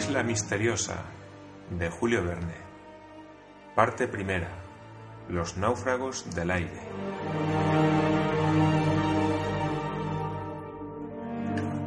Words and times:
isla 0.00 0.22
misteriosa 0.22 1.04
de 1.68 1.90
Julio 1.90 2.24
Verne. 2.24 2.54
Parte 3.74 4.08
primera. 4.08 4.48
Los 5.28 5.58
náufragos 5.58 6.34
del 6.34 6.50
aire. 6.50 6.80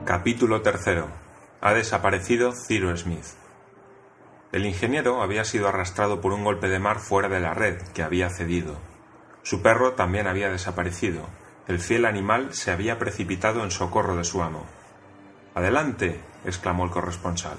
Capítulo 0.05 0.61
tercero. 0.61 1.07
Ha 1.59 1.73
desaparecido 1.73 2.51
Ciro 2.51 2.95
Smith. 2.95 3.25
El 4.51 4.67
ingeniero 4.67 5.23
había 5.23 5.43
sido 5.43 5.67
arrastrado 5.67 6.21
por 6.21 6.33
un 6.33 6.43
golpe 6.43 6.69
de 6.69 6.77
mar 6.77 6.99
fuera 6.99 7.29
de 7.29 7.39
la 7.39 7.55
red 7.55 7.81
que 7.95 8.03
había 8.03 8.29
cedido. 8.29 8.77
Su 9.41 9.63
perro 9.63 9.93
también 9.93 10.27
había 10.27 10.51
desaparecido. 10.51 11.27
El 11.67 11.79
fiel 11.79 12.05
animal 12.05 12.53
se 12.53 12.69
había 12.69 12.99
precipitado 12.99 13.63
en 13.63 13.71
socorro 13.71 14.15
de 14.15 14.23
su 14.23 14.43
amo. 14.43 14.67
Adelante, 15.55 16.21
exclamó 16.45 16.83
el 16.85 16.91
corresponsal. 16.91 17.57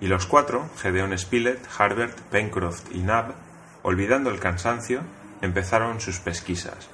Y 0.00 0.06
los 0.06 0.26
cuatro, 0.26 0.68
Gedeon 0.78 1.16
Spilett, 1.18 1.60
Harbert, 1.78 2.18
Pencroft 2.30 2.90
y 2.92 3.00
Nab, 3.00 3.34
olvidando 3.82 4.30
el 4.30 4.40
cansancio, 4.40 5.02
empezaron 5.42 6.00
sus 6.00 6.20
pesquisas. 6.20 6.88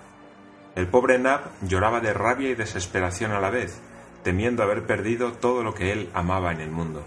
El 0.75 0.89
pobre 0.89 1.19
Nab 1.19 1.43
lloraba 1.63 2.01
de 2.01 2.13
rabia 2.13 2.51
y 2.51 2.55
desesperación 2.55 3.33
a 3.33 3.41
la 3.41 3.51
vez, 3.51 3.81
temiendo 4.25 4.63
haber 4.63 4.87
perdido 4.87 5.33
todo 5.33 5.63
lo 5.63 5.73
que 5.73 5.93
él 5.93 6.11
amaba 6.13 6.53
en 6.53 6.61
el 6.61 6.71
mundo. 6.71 7.05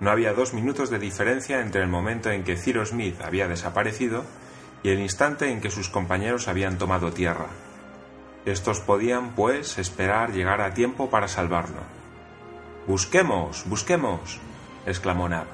No 0.00 0.10
había 0.10 0.34
dos 0.34 0.52
minutos 0.52 0.90
de 0.90 0.98
diferencia 0.98 1.60
entre 1.60 1.82
el 1.82 1.88
momento 1.88 2.30
en 2.30 2.42
que 2.42 2.56
Cyrus 2.56 2.88
Smith 2.88 3.20
había 3.22 3.46
desaparecido 3.46 4.24
y 4.82 4.88
el 4.88 4.98
instante 4.98 5.50
en 5.50 5.60
que 5.60 5.70
sus 5.70 5.88
compañeros 5.88 6.48
habían 6.48 6.78
tomado 6.78 7.12
tierra. 7.12 7.46
Estos 8.44 8.80
podían, 8.80 9.36
pues, 9.36 9.78
esperar 9.78 10.32
llegar 10.32 10.60
a 10.60 10.74
tiempo 10.74 11.08
para 11.08 11.28
salvarlo. 11.28 11.82
Busquemos, 12.88 13.64
busquemos, 13.68 14.40
exclamó 14.86 15.28
Nab. 15.28 15.46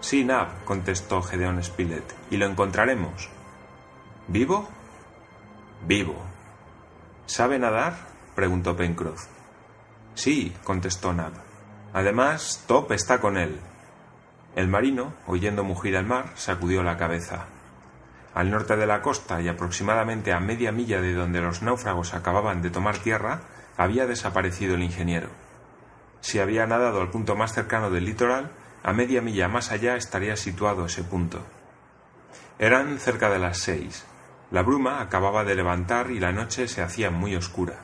Sí, 0.00 0.24
Nab, 0.24 0.64
contestó 0.64 1.22
Gedeón 1.22 1.62
Spilett, 1.62 2.14
y 2.30 2.36
lo 2.36 2.46
encontraremos. 2.46 3.28
¿Vivo? 4.28 4.68
Vivo. 5.86 6.16
¿Sabe 7.26 7.58
nadar? 7.58 7.94
preguntó 8.34 8.76
Pencroff. 8.76 9.26
Sí, 10.14 10.54
contestó 10.64 11.12
Nab. 11.12 11.32
Además, 11.92 12.64
Top 12.66 12.92
está 12.92 13.20
con 13.20 13.36
él. 13.36 13.58
El 14.54 14.68
marino, 14.68 15.14
oyendo 15.26 15.64
mugir 15.64 15.96
al 15.96 16.06
mar, 16.06 16.32
sacudió 16.34 16.82
la 16.82 16.96
cabeza. 16.96 17.46
Al 18.34 18.50
norte 18.50 18.76
de 18.76 18.86
la 18.86 19.02
costa 19.02 19.40
y 19.40 19.48
aproximadamente 19.48 20.32
a 20.32 20.40
media 20.40 20.72
milla 20.72 21.00
de 21.00 21.14
donde 21.14 21.40
los 21.40 21.62
náufragos 21.62 22.14
acababan 22.14 22.62
de 22.62 22.70
tomar 22.70 22.98
tierra, 22.98 23.40
había 23.76 24.06
desaparecido 24.06 24.74
el 24.74 24.82
ingeniero. 24.82 25.28
Si 26.20 26.38
había 26.38 26.66
nadado 26.66 27.00
al 27.00 27.10
punto 27.10 27.36
más 27.36 27.52
cercano 27.52 27.90
del 27.90 28.04
litoral, 28.04 28.50
a 28.82 28.92
media 28.92 29.20
milla 29.20 29.48
más 29.48 29.70
allá 29.70 29.96
estaría 29.96 30.36
situado 30.36 30.86
ese 30.86 31.04
punto. 31.04 31.44
Eran 32.58 32.98
cerca 32.98 33.30
de 33.30 33.38
las 33.38 33.58
seis. 33.58 34.04
La 34.50 34.62
bruma 34.62 35.00
acababa 35.00 35.44
de 35.44 35.54
levantar 35.54 36.10
y 36.10 36.20
la 36.20 36.32
noche 36.32 36.68
se 36.68 36.82
hacía 36.82 37.10
muy 37.10 37.36
oscura. 37.36 37.80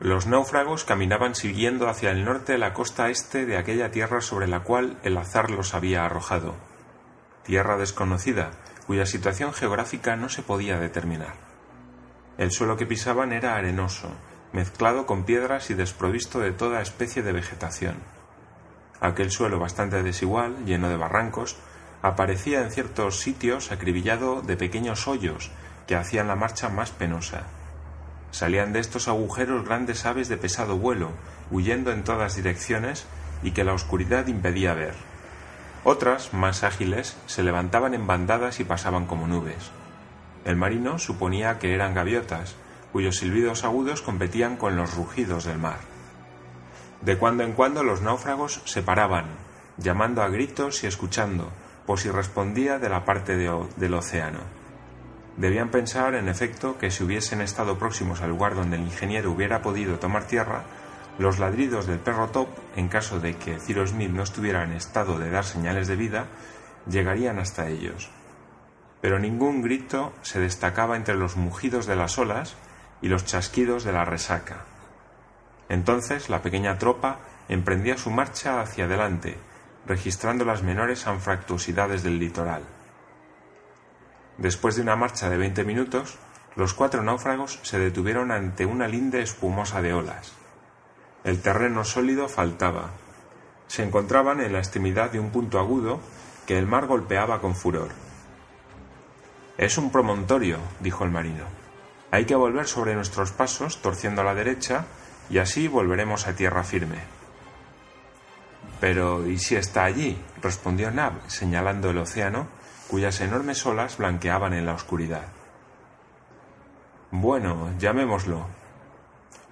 Los 0.00 0.26
náufragos 0.26 0.84
caminaban 0.84 1.34
siguiendo 1.34 1.88
hacia 1.88 2.10
el 2.10 2.24
norte 2.24 2.58
la 2.58 2.74
costa 2.74 3.10
este 3.10 3.46
de 3.46 3.56
aquella 3.56 3.90
tierra 3.90 4.20
sobre 4.20 4.48
la 4.48 4.60
cual 4.60 4.98
el 5.02 5.16
azar 5.16 5.50
los 5.50 5.74
había 5.74 6.04
arrojado. 6.04 6.56
Tierra 7.44 7.76
desconocida, 7.76 8.50
cuya 8.86 9.06
situación 9.06 9.52
geográfica 9.52 10.16
no 10.16 10.28
se 10.28 10.42
podía 10.42 10.78
determinar. 10.78 11.34
El 12.36 12.50
suelo 12.50 12.76
que 12.76 12.86
pisaban 12.86 13.32
era 13.32 13.54
arenoso, 13.54 14.10
mezclado 14.54 15.04
con 15.04 15.24
piedras 15.24 15.68
y 15.70 15.74
desprovisto 15.74 16.38
de 16.38 16.52
toda 16.52 16.80
especie 16.80 17.24
de 17.24 17.32
vegetación. 17.32 17.96
Aquel 19.00 19.32
suelo 19.32 19.58
bastante 19.58 20.00
desigual, 20.04 20.64
lleno 20.64 20.88
de 20.88 20.96
barrancos, 20.96 21.56
aparecía 22.02 22.62
en 22.62 22.70
ciertos 22.70 23.18
sitios 23.18 23.72
acribillado 23.72 24.42
de 24.42 24.56
pequeños 24.56 25.08
hoyos 25.08 25.50
que 25.88 25.96
hacían 25.96 26.28
la 26.28 26.36
marcha 26.36 26.68
más 26.68 26.92
penosa. 26.92 27.42
Salían 28.30 28.72
de 28.72 28.78
estos 28.78 29.08
agujeros 29.08 29.64
grandes 29.64 30.06
aves 30.06 30.28
de 30.28 30.36
pesado 30.36 30.78
vuelo, 30.78 31.10
huyendo 31.50 31.90
en 31.90 32.04
todas 32.04 32.36
direcciones 32.36 33.06
y 33.42 33.50
que 33.50 33.64
la 33.64 33.74
oscuridad 33.74 34.28
impedía 34.28 34.72
ver. 34.74 34.94
Otras, 35.82 36.32
más 36.32 36.62
ágiles, 36.62 37.16
se 37.26 37.42
levantaban 37.42 37.92
en 37.92 38.06
bandadas 38.06 38.60
y 38.60 38.64
pasaban 38.64 39.06
como 39.06 39.26
nubes. 39.26 39.72
El 40.44 40.56
marino 40.56 41.00
suponía 41.00 41.58
que 41.58 41.74
eran 41.74 41.94
gaviotas, 41.94 42.54
cuyos 42.94 43.16
silbidos 43.16 43.64
agudos 43.64 44.02
competían 44.02 44.56
con 44.56 44.76
los 44.76 44.94
rugidos 44.94 45.42
del 45.42 45.58
mar. 45.58 45.80
De 47.00 47.18
cuando 47.18 47.42
en 47.42 47.52
cuando 47.52 47.82
los 47.82 48.02
náufragos 48.02 48.62
se 48.66 48.82
paraban, 48.82 49.24
llamando 49.78 50.22
a 50.22 50.28
gritos 50.28 50.84
y 50.84 50.86
escuchando, 50.86 51.50
por 51.86 51.98
si 51.98 52.08
respondía 52.08 52.78
de 52.78 52.88
la 52.88 53.04
parte 53.04 53.34
del 53.34 53.94
océano. 53.94 54.38
Debían 55.36 55.72
pensar, 55.72 56.14
en 56.14 56.28
efecto, 56.28 56.78
que 56.78 56.92
si 56.92 57.02
hubiesen 57.02 57.40
estado 57.40 57.80
próximos 57.80 58.20
al 58.20 58.30
lugar 58.30 58.54
donde 58.54 58.76
el 58.76 58.84
ingeniero 58.84 59.32
hubiera 59.32 59.60
podido 59.60 59.98
tomar 59.98 60.28
tierra, 60.28 60.62
los 61.18 61.40
ladridos 61.40 61.88
del 61.88 61.98
perro 61.98 62.28
Top, 62.28 62.46
en 62.76 62.86
caso 62.86 63.18
de 63.18 63.34
que 63.34 63.58
Cyrus 63.58 63.90
Smith 63.90 64.12
no 64.12 64.22
estuviera 64.22 64.62
en 64.62 64.70
estado 64.70 65.18
de 65.18 65.30
dar 65.30 65.44
señales 65.44 65.88
de 65.88 65.96
vida, 65.96 66.26
llegarían 66.88 67.40
hasta 67.40 67.66
ellos. 67.66 68.08
Pero 69.00 69.18
ningún 69.18 69.62
grito 69.62 70.12
se 70.22 70.38
destacaba 70.38 70.96
entre 70.96 71.16
los 71.16 71.34
mugidos 71.34 71.86
de 71.86 71.96
las 71.96 72.18
olas 72.18 72.56
y 73.02 73.08
los 73.08 73.24
chasquidos 73.24 73.84
de 73.84 73.92
la 73.92 74.04
resaca. 74.04 74.64
Entonces 75.68 76.28
la 76.28 76.42
pequeña 76.42 76.78
tropa 76.78 77.18
emprendía 77.48 77.98
su 77.98 78.10
marcha 78.10 78.60
hacia 78.60 78.84
adelante, 78.84 79.36
registrando 79.86 80.44
las 80.44 80.62
menores 80.62 81.06
anfractuosidades 81.06 82.02
del 82.02 82.18
litoral. 82.18 82.62
Después 84.38 84.76
de 84.76 84.82
una 84.82 84.96
marcha 84.96 85.30
de 85.30 85.36
veinte 85.36 85.64
minutos, 85.64 86.18
los 86.56 86.74
cuatro 86.74 87.02
náufragos 87.02 87.60
se 87.62 87.78
detuvieron 87.78 88.30
ante 88.30 88.66
una 88.66 88.88
linde 88.88 89.22
espumosa 89.22 89.82
de 89.82 89.92
olas. 89.92 90.32
El 91.24 91.40
terreno 91.40 91.84
sólido 91.84 92.28
faltaba. 92.28 92.90
Se 93.66 93.82
encontraban 93.82 94.40
en 94.40 94.52
la 94.52 94.58
extremidad 94.58 95.10
de 95.10 95.20
un 95.20 95.30
punto 95.30 95.58
agudo 95.58 96.00
que 96.46 96.58
el 96.58 96.66
mar 96.66 96.86
golpeaba 96.86 97.40
con 97.40 97.54
furor. 97.54 97.88
Es 99.56 99.78
un 99.78 99.90
promontorio, 99.90 100.58
dijo 100.80 101.04
el 101.04 101.10
marino. 101.10 101.63
Hay 102.14 102.26
que 102.26 102.36
volver 102.36 102.68
sobre 102.68 102.94
nuestros 102.94 103.32
pasos, 103.32 103.82
torciendo 103.82 104.20
a 104.20 104.24
la 104.24 104.36
derecha, 104.36 104.84
y 105.28 105.38
así 105.38 105.66
volveremos 105.66 106.28
a 106.28 106.36
tierra 106.36 106.62
firme. 106.62 106.98
Pero, 108.78 109.26
¿y 109.26 109.36
si 109.36 109.56
está 109.56 109.82
allí? 109.82 110.16
respondió 110.40 110.92
Nab, 110.92 111.14
señalando 111.26 111.90
el 111.90 111.98
océano, 111.98 112.46
cuyas 112.86 113.20
enormes 113.20 113.66
olas 113.66 113.98
blanqueaban 113.98 114.52
en 114.52 114.64
la 114.64 114.74
oscuridad. 114.74 115.24
Bueno, 117.10 117.70
llamémoslo. 117.80 118.46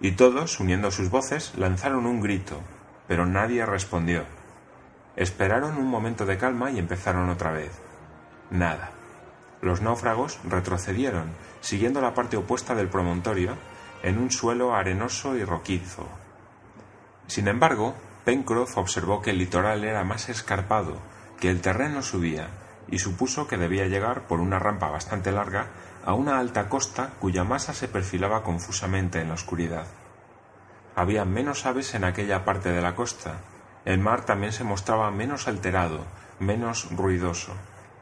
Y 0.01 0.13
todos, 0.13 0.61
uniendo 0.61 0.93
sus 0.93 1.11
voces, 1.11 1.55
lanzaron 1.57 2.07
un 2.07 2.21
grito, 2.21 2.61
pero 3.09 3.27
nadie 3.27 3.67
respondió. 3.67 4.25
Esperaron 5.17 5.79
un 5.79 5.89
momento 5.89 6.27
de 6.27 6.39
calma 6.39 6.71
y 6.71 6.79
empezaron 6.79 7.29
otra 7.29 7.51
vez. 7.51 7.73
Nada. 8.53 9.02
Los 9.63 9.81
náufragos 9.81 10.41
retrocedieron, 10.45 11.31
siguiendo 11.61 12.01
la 12.01 12.15
parte 12.15 12.37
opuesta 12.37 12.75
del 12.75 12.89
promontorio, 12.89 13.57
en 14.03 14.19
un 14.19 14.33
suelo 14.33 14.75
arenoso 14.75 15.37
y 15.37 15.45
roquizo. 15.45 16.09
Sin 17.29 17.47
embargo, 17.47 17.95
Pencroff 18.25 18.77
observó 18.77 19.23
que 19.23 19.31
el 19.31 19.39
litoral 19.39 19.85
era 19.85 20.03
más 20.03 20.29
escarpado, 20.29 20.99
que 21.41 21.49
el 21.49 21.61
terreno 21.61 22.03
subía, 22.03 22.49
y 22.89 22.99
supuso 22.99 23.47
que 23.47 23.57
debía 23.57 23.87
llegar 23.87 24.27
por 24.27 24.41
una 24.41 24.59
rampa 24.59 24.91
bastante 24.91 25.31
larga 25.31 25.69
a 26.05 26.15
una 26.15 26.41
alta 26.41 26.69
costa 26.69 27.13
cuya 27.21 27.45
masa 27.45 27.73
se 27.73 27.87
perfilaba 27.87 28.43
confusamente 28.43 29.21
en 29.21 29.29
la 29.29 29.35
oscuridad. 29.35 29.87
Había 30.97 31.25
menos 31.25 31.67
aves 31.67 31.95
en 31.95 32.03
aquella 32.03 32.45
parte 32.45 32.73
de 32.73 32.83
la 32.83 32.97
costa, 32.97 33.37
el 33.85 34.01
mar 34.01 34.25
también 34.25 34.53
se 34.53 34.65
mostraba 34.65 35.11
menos 35.13 35.47
alterado, 35.47 36.05
menos 36.41 36.89
ruidoso, 36.91 37.53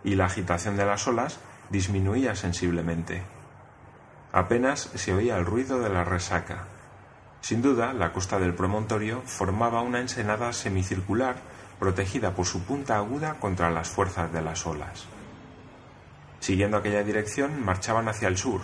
y 0.02 0.14
la 0.14 0.24
agitación 0.24 0.78
de 0.78 0.86
las 0.86 1.06
olas 1.06 1.38
disminuía 1.70 2.34
sensiblemente. 2.34 3.22
Apenas 4.32 4.90
se 4.94 5.14
oía 5.14 5.36
el 5.36 5.46
ruido 5.46 5.80
de 5.80 5.88
la 5.88 6.04
resaca. 6.04 6.64
Sin 7.40 7.62
duda, 7.62 7.92
la 7.92 8.12
costa 8.12 8.38
del 8.38 8.54
promontorio 8.54 9.22
formaba 9.24 9.82
una 9.82 10.00
ensenada 10.00 10.52
semicircular 10.52 11.36
protegida 11.78 12.34
por 12.34 12.46
su 12.46 12.62
punta 12.62 12.96
aguda 12.96 13.34
contra 13.40 13.70
las 13.70 13.88
fuerzas 13.88 14.32
de 14.32 14.42
las 14.42 14.66
olas. 14.66 15.06
Siguiendo 16.40 16.76
aquella 16.76 17.02
dirección, 17.02 17.64
marchaban 17.64 18.08
hacia 18.08 18.28
el 18.28 18.36
sur, 18.36 18.60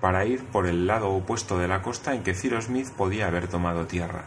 para 0.00 0.24
ir 0.24 0.44
por 0.44 0.66
el 0.66 0.86
lado 0.86 1.10
opuesto 1.10 1.58
de 1.58 1.68
la 1.68 1.82
costa 1.82 2.14
en 2.14 2.22
que 2.22 2.34
Cyrus 2.34 2.64
Smith 2.64 2.90
podía 2.90 3.28
haber 3.28 3.48
tomado 3.48 3.86
tierra. 3.86 4.24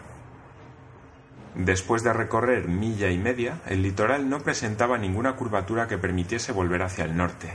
Después 1.55 2.03
de 2.03 2.13
recorrer 2.13 2.67
milla 2.67 3.09
y 3.09 3.17
media, 3.17 3.59
el 3.67 3.81
litoral 3.81 4.29
no 4.29 4.39
presentaba 4.39 4.97
ninguna 4.97 5.35
curvatura 5.35 5.87
que 5.87 5.97
permitiese 5.97 6.51
volver 6.51 6.83
hacia 6.83 7.05
el 7.05 7.17
norte. 7.17 7.53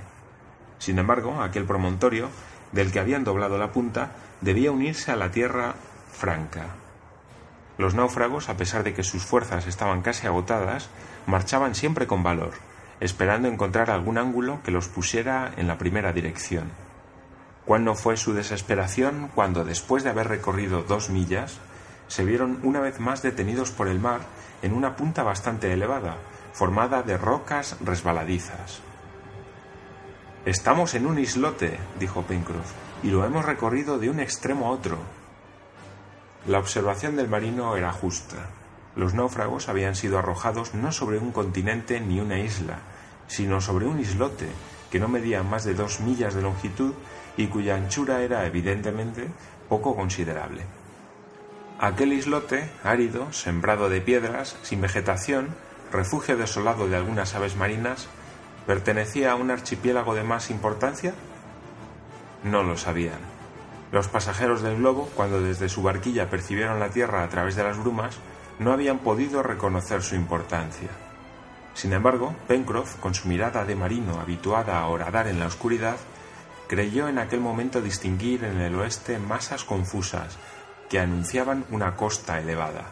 Sin 0.85 0.99
embargo, 0.99 1.41
aquel 1.41 1.65
promontorio, 1.65 2.29
del 2.73 2.93
que 2.93 3.01
habían 3.01 3.25
doblado 3.25 3.57
la 3.57 3.73
punta, 3.73 4.11
debía 4.43 4.71
unirse 4.71 5.11
a 5.11 5.17
la 5.17 5.31
tierra 5.31 5.77
franca. 6.13 6.67
Los 7.79 7.95
náufragos, 7.95 8.51
a 8.51 8.59
pesar 8.59 8.85
de 8.85 8.93
que 8.93 9.03
sus 9.03 9.25
fuerzas 9.25 9.67
estaban 9.67 10.03
casi 10.03 10.27
agotadas, 10.27 10.91
marchaban 11.25 11.75
siempre 11.75 12.07
con 12.07 12.23
valor, 12.23 12.53
esperando 13.01 13.49
encontrar 13.49 13.91
algún 13.91 14.19
ángulo 14.19 14.61
que 14.63 14.73
los 14.73 14.89
pusiera 14.89 15.55
en 15.57 15.69
la 15.69 15.79
primera 15.79 16.13
dirección. 16.13 16.71
¿Cuál 17.65 17.83
no 17.83 17.95
fue 17.95 18.19
su 18.19 18.35
desesperación 18.35 19.31
cuando, 19.35 19.65
después 19.65 20.05
de 20.05 20.11
haber 20.11 20.29
recorrido 20.29 20.83
dos 20.83 21.09
millas, 21.09 21.61
se 22.09 22.27
vieron 22.27 22.61
una 22.63 22.81
vez 22.81 23.01
más 23.01 23.23
detenidos 23.23 23.71
por 23.71 23.89
el 23.89 24.01
mar 24.01 24.21
en 24.61 24.75
una 24.75 24.97
punta 24.97 25.23
bastante 25.23 25.73
elevada, 25.73 26.19
formada 26.53 27.03
de 27.03 27.17
rocas 27.17 27.79
resbaladizas. 27.83 28.83
Estamos 30.46 30.94
en 30.94 31.06
un 31.06 31.19
islote, 31.19 31.79
dijo 31.99 32.23
Pencroff, 32.23 32.73
y 33.02 33.08
lo 33.08 33.25
hemos 33.25 33.46
recorrido 33.46 33.99
de 33.99 34.11
un 34.11 34.20
extremo 34.20 34.67
a 34.67 34.70
otro. 34.73 34.99
La 36.46 36.58
observación 36.58 37.17
del 37.17 37.29
marino 37.29 37.76
era 37.76 37.94
justa. 37.94 38.50
Los 38.94 39.14
náufragos 39.14 39.70
habían 39.70 39.94
sido 39.94 40.19
arrojados 40.19 40.75
no 40.75 40.93
sobre 40.93 41.17
un 41.17 41.32
continente 41.32 41.99
ni 41.99 42.20
una 42.20 42.38
isla, 42.41 42.81
sino 43.26 43.62
sobre 43.62 43.87
un 43.87 43.99
islote 44.00 44.49
que 44.91 45.00
no 45.00 45.08
medía 45.08 45.43
más 45.43 45.64
de 45.64 45.73
dos 45.73 46.00
millas 46.00 46.35
de 46.35 46.43
longitud 46.43 46.93
y 47.38 47.46
cuya 47.46 47.76
anchura 47.76 48.20
era 48.20 48.44
evidentemente 48.46 49.29
poco 49.70 49.96
considerable. 49.96 50.67
Aquel 51.79 52.12
islote, 52.12 52.70
árido, 52.85 53.32
sembrado 53.32 53.88
de 53.88 54.02
piedras, 54.02 54.56
sin 54.62 54.82
vegetación, 54.82 55.55
refugio 55.91 56.37
desolado 56.37 56.87
de 56.87 56.96
algunas 56.96 57.35
aves 57.35 57.56
marinas, 57.56 58.08
¿pertenecía 58.67 59.33
a 59.33 59.35
un 59.35 59.51
archipiélago 59.51 60.15
de 60.15 60.23
más 60.23 60.51
importancia? 60.51 61.15
No 62.43 62.63
lo 62.63 62.77
sabían. 62.77 63.19
Los 63.93 64.09
pasajeros 64.09 64.63
del 64.63 64.77
globo, 64.77 65.09
cuando 65.15 65.41
desde 65.41 65.69
su 65.69 65.83
barquilla 65.83 66.29
percibieron 66.29 66.81
la 66.81 66.91
Tierra 66.91 67.23
a 67.23 67.29
través 67.29 67.57
de 67.57 67.65
las 67.65 67.79
brumas, 67.79 68.19
no 68.59 68.73
habían 68.73 68.99
podido 68.99 69.43
reconocer 69.43 70.03
su 70.03 70.15
importancia. 70.15 70.89
Sin 71.75 71.93
embargo, 71.93 72.35
Pencroff, 72.47 72.97
con 72.97 73.15
su 73.15 73.29
mirada 73.29 73.65
de 73.65 73.75
marino 73.75 74.21
habituada 74.21 74.79
a 74.79 74.87
horadar 74.87 75.27
en 75.27 75.41
la 75.41 75.47
oscuridad, 75.47 75.97
creyó 76.69 77.09
en 77.09 77.19
aquel 77.19 77.41
momento 77.41 77.81
distinguir 77.81 78.45
en 78.45 78.61
el 78.61 78.75
oeste 78.77 79.19
masas 79.19 79.65
confusas 79.65 80.39
que 80.89 80.99
anunciaban 80.99 81.65
una 81.71 81.97
costa 81.97 82.41
elevada. 82.41 82.85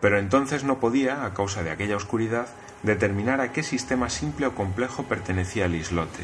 Pero 0.00 0.18
entonces 0.18 0.64
no 0.64 0.78
podía, 0.80 1.24
a 1.24 1.34
causa 1.34 1.62
de 1.62 1.70
aquella 1.70 1.96
oscuridad, 1.96 2.46
determinar 2.82 3.40
a 3.40 3.52
qué 3.52 3.62
sistema 3.62 4.10
simple 4.10 4.46
o 4.46 4.54
complejo 4.54 5.04
pertenecía 5.04 5.66
el 5.66 5.74
islote. 5.74 6.22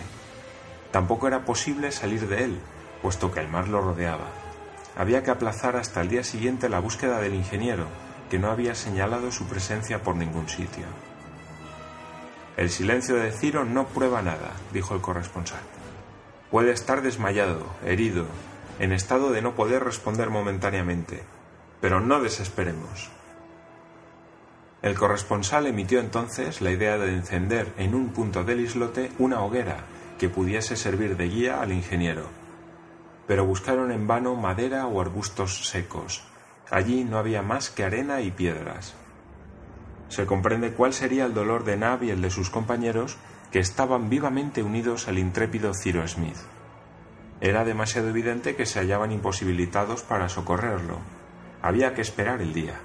Tampoco 0.91 1.29
era 1.29 1.45
posible 1.45 1.93
salir 1.93 2.29
de 2.29 2.45
él, 2.45 2.61
puesto 3.03 3.31
que 3.31 3.41
el 3.41 3.49
mar 3.49 3.69
lo 3.69 3.81
rodeaba. 3.81 4.29
Había 4.97 5.23
que 5.23 5.31
aplazar 5.31 5.77
hasta 5.77 6.01
el 6.01 6.09
día 6.09 6.25
siguiente 6.25 6.69
la 6.69 6.81
búsqueda 6.81 7.21
del 7.21 7.35
ingeniero, 7.35 7.87
que 8.31 8.39
no 8.39 8.51
había 8.51 8.75
señalado 8.75 9.31
su 9.31 9.47
presencia 9.47 10.03
por 10.03 10.17
ningún 10.17 10.49
sitio. 10.49 10.85
El 12.57 12.71
silencio 12.71 13.17
de 13.17 13.31
Ciro 13.31 13.65
no 13.65 13.87
prueba 13.87 14.23
nada, 14.23 14.53
dijo 14.73 14.95
el 14.95 15.01
corresponsal. 15.01 15.61
Puede 16.51 16.73
estar 16.73 17.03
desmayado, 17.03 17.67
herido, 17.85 18.27
en 18.81 18.93
estado 18.93 19.31
de 19.31 19.43
no 19.43 19.55
poder 19.55 19.85
responder 19.85 20.31
momentáneamente, 20.31 21.23
pero 21.81 22.01
no 22.01 22.21
desesperemos. 22.21 23.11
El 24.81 24.95
corresponsal 24.95 25.67
emitió 25.67 25.99
entonces 25.99 26.61
la 26.61 26.71
idea 26.71 26.99
de 26.99 27.13
encender 27.13 27.73
en 27.79 27.97
un 27.97 28.11
punto 28.11 28.45
del 28.45 28.61
islote 28.61 29.11
una 29.19 29.43
hoguera 29.43 29.85
que 30.19 30.29
pudiese 30.29 30.77
servir 30.77 31.17
de 31.17 31.29
guía 31.29 31.61
al 31.61 31.73
ingeniero. 31.73 32.27
Pero 33.27 33.45
buscaron 33.45 33.91
en 33.91 34.07
vano 34.07 34.37
madera 34.37 34.87
o 34.87 35.01
arbustos 35.01 35.69
secos. 35.69 36.23
Allí 36.71 37.03
no 37.03 37.19
había 37.19 37.43
más 37.43 37.71
que 37.71 37.83
arena 37.85 38.21
y 38.21 38.31
piedras. 38.31 38.95
Se 40.09 40.27
comprende 40.27 40.73
cuál 40.73 40.93
sería 40.93 41.27
el 41.27 41.35
dolor 41.35 41.65
de 41.65 41.77
Nab 41.77 42.05
y 42.05 42.11
el 42.11 42.23
de 42.23 42.31
sus 42.31 42.49
compañeros 42.49 43.17
que 43.51 43.59
estaban 43.59 44.09
vivamente 44.09 44.63
unidos 44.63 45.09
al 45.09 45.19
intrépido 45.19 45.73
Ciro 45.75 46.07
Smith. 46.07 46.37
Era 47.41 47.65
demasiado 47.65 48.09
evidente 48.09 48.55
que 48.55 48.67
se 48.67 48.79
hallaban 48.79 49.13
imposibilitados 49.13 50.03
para 50.03 50.29
socorrerlo. 50.29 50.99
Había 51.63 51.95
que 51.95 52.03
esperar 52.03 52.41
el 52.41 52.53
día. 52.53 52.81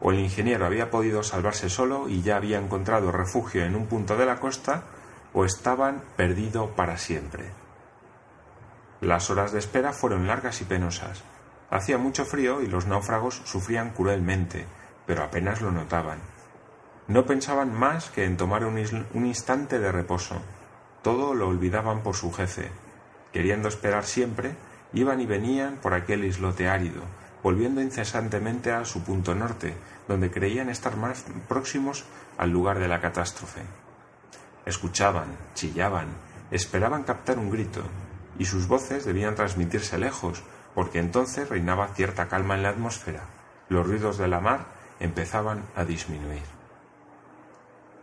O 0.00 0.12
el 0.12 0.20
ingeniero 0.20 0.66
había 0.66 0.90
podido 0.90 1.22
salvarse 1.22 1.68
solo 1.70 2.08
y 2.08 2.22
ya 2.22 2.36
había 2.36 2.58
encontrado 2.58 3.12
refugio 3.12 3.64
en 3.64 3.74
un 3.74 3.86
punto 3.86 4.16
de 4.16 4.26
la 4.26 4.40
costa, 4.40 4.84
o 5.32 5.44
estaban 5.44 6.02
perdido 6.16 6.70
para 6.76 6.96
siempre. 6.96 7.50
Las 9.00 9.28
horas 9.30 9.52
de 9.52 9.58
espera 9.58 9.92
fueron 9.92 10.26
largas 10.26 10.60
y 10.62 10.64
penosas. 10.64 11.22
Hacía 11.70 11.98
mucho 11.98 12.24
frío 12.24 12.62
y 12.62 12.66
los 12.66 12.86
náufragos 12.86 13.42
sufrían 13.44 13.90
cruelmente, 13.90 14.66
pero 15.06 15.22
apenas 15.22 15.60
lo 15.60 15.70
notaban. 15.70 16.18
No 17.08 17.26
pensaban 17.26 17.72
más 17.72 18.10
que 18.10 18.24
en 18.24 18.36
tomar 18.36 18.64
un, 18.64 19.06
un 19.12 19.26
instante 19.26 19.78
de 19.78 19.92
reposo. 19.92 20.40
Todo 21.02 21.34
lo 21.34 21.48
olvidaban 21.48 22.02
por 22.02 22.16
su 22.16 22.32
jefe. 22.32 22.70
Queriendo 23.32 23.68
esperar 23.68 24.04
siempre, 24.04 24.56
iban 24.92 25.20
y 25.20 25.26
venían 25.26 25.76
por 25.76 25.92
aquel 25.92 26.24
islote 26.24 26.68
árido, 26.68 27.02
volviendo 27.46 27.80
incesantemente 27.80 28.72
a 28.72 28.84
su 28.84 29.04
punto 29.04 29.32
norte, 29.32 29.72
donde 30.08 30.32
creían 30.32 30.68
estar 30.68 30.96
más 30.96 31.24
próximos 31.46 32.04
al 32.38 32.50
lugar 32.50 32.80
de 32.80 32.88
la 32.88 33.00
catástrofe. 33.00 33.60
Escuchaban, 34.64 35.28
chillaban, 35.54 36.08
esperaban 36.50 37.04
captar 37.04 37.38
un 37.38 37.48
grito, 37.48 37.82
y 38.36 38.46
sus 38.46 38.66
voces 38.66 39.04
debían 39.04 39.36
transmitirse 39.36 39.96
lejos, 39.96 40.42
porque 40.74 40.98
entonces 40.98 41.48
reinaba 41.48 41.86
cierta 41.94 42.26
calma 42.26 42.56
en 42.56 42.64
la 42.64 42.70
atmósfera. 42.70 43.20
Los 43.68 43.86
ruidos 43.86 44.18
de 44.18 44.26
la 44.26 44.40
mar 44.40 44.66
empezaban 44.98 45.62
a 45.76 45.84
disminuir. 45.84 46.42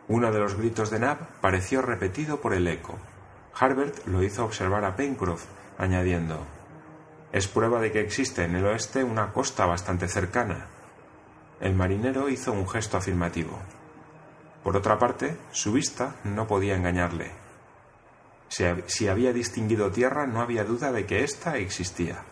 Uno 0.07 0.31
de 0.31 0.39
los 0.39 0.55
gritos 0.55 0.89
de 0.89 0.99
Nab 0.99 1.17
pareció 1.41 1.81
repetido 1.81 2.39
por 2.39 2.53
el 2.53 2.65
eco. 2.65 2.97
Harbert 3.59 4.07
lo 4.07 4.23
hizo 4.23 4.45
observar 4.45 4.85
a 4.85 4.95
Pencroff, 4.95 5.43
añadiendo 5.77 6.39
es 7.33 7.47
prueba 7.47 7.81
de 7.81 7.91
que 7.91 7.99
existe 7.99 8.43
en 8.43 8.55
el 8.55 8.65
oeste 8.65 9.03
una 9.03 9.33
costa 9.33 9.65
bastante 9.65 10.07
cercana. 10.07 10.67
El 11.59 11.73
marinero 11.73 12.29
hizo 12.29 12.53
un 12.53 12.69
gesto 12.69 12.95
afirmativo. 12.95 13.59
Por 14.63 14.77
otra 14.77 14.99
parte, 14.99 15.35
su 15.51 15.73
vista 15.73 16.15
no 16.23 16.45
podía 16.45 16.75
engañarle. 16.75 17.31
Si 18.47 19.07
había 19.07 19.33
distinguido 19.33 19.89
tierra, 19.89 20.27
no 20.27 20.41
había 20.41 20.63
duda 20.63 20.91
de 20.91 21.07
que 21.07 21.23
ésta 21.23 21.57
existía. 21.57 22.23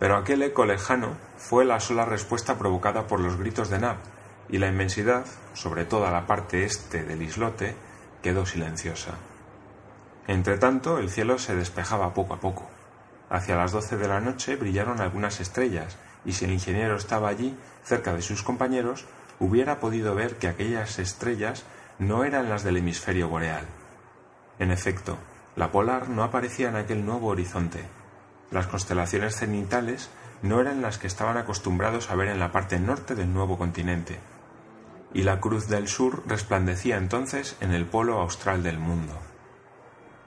Pero 0.00 0.16
aquel 0.16 0.42
eco 0.42 0.66
lejano 0.66 1.16
fue 1.36 1.64
la 1.64 1.78
sola 1.78 2.04
respuesta 2.04 2.58
provocada 2.58 3.06
por 3.06 3.20
los 3.20 3.36
gritos 3.36 3.70
de 3.70 3.78
Nab, 3.78 3.98
y 4.48 4.58
la 4.58 4.66
inmensidad, 4.66 5.26
sobre 5.54 5.84
toda 5.84 6.10
la 6.10 6.26
parte 6.26 6.64
este 6.64 7.04
del 7.04 7.22
islote, 7.22 7.76
quedó 8.20 8.46
silenciosa. 8.46 9.14
Entretanto, 10.26 10.98
el 10.98 11.08
cielo 11.08 11.38
se 11.38 11.54
despejaba 11.54 12.14
poco 12.14 12.34
a 12.34 12.40
poco. 12.40 12.68
Hacia 13.30 13.56
las 13.56 13.72
doce 13.72 13.96
de 13.96 14.08
la 14.08 14.20
noche 14.20 14.56
brillaron 14.56 15.00
algunas 15.00 15.40
estrellas, 15.40 15.96
y 16.24 16.32
si 16.32 16.46
el 16.46 16.52
ingeniero 16.52 16.96
estaba 16.96 17.28
allí, 17.28 17.56
cerca 17.84 18.14
de 18.14 18.22
sus 18.22 18.42
compañeros, 18.42 19.04
hubiera 19.38 19.80
podido 19.80 20.14
ver 20.14 20.36
que 20.36 20.48
aquellas 20.48 20.98
estrellas 20.98 21.64
no 21.98 22.24
eran 22.24 22.48
las 22.48 22.64
del 22.64 22.78
hemisferio 22.78 23.28
boreal. 23.28 23.66
En 24.58 24.70
efecto, 24.70 25.18
la 25.56 25.70
polar 25.70 26.08
no 26.08 26.22
aparecía 26.22 26.68
en 26.68 26.76
aquel 26.76 27.04
nuevo 27.04 27.28
horizonte. 27.28 27.84
Las 28.50 28.66
constelaciones 28.66 29.36
cenitales 29.36 30.08
no 30.42 30.60
eran 30.60 30.80
las 30.80 30.98
que 30.98 31.06
estaban 31.06 31.36
acostumbrados 31.36 32.10
a 32.10 32.14
ver 32.14 32.28
en 32.28 32.38
la 32.38 32.52
parte 32.52 32.78
norte 32.78 33.14
del 33.14 33.32
nuevo 33.32 33.58
continente. 33.58 34.18
Y 35.12 35.22
la 35.22 35.40
cruz 35.40 35.68
del 35.68 35.88
sur 35.88 36.22
resplandecía 36.26 36.96
entonces 36.96 37.56
en 37.60 37.72
el 37.72 37.86
polo 37.86 38.20
austral 38.20 38.62
del 38.62 38.78
mundo. 38.78 39.14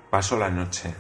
Pasó 0.10 0.38
la 0.38 0.50
noche, 0.50 0.94